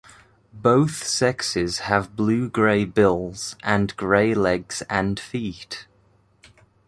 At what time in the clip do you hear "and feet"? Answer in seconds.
4.89-5.85